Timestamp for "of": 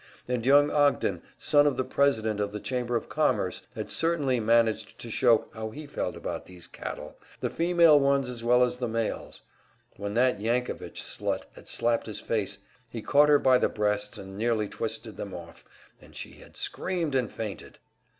1.67-1.77, 2.39-2.51, 2.95-3.07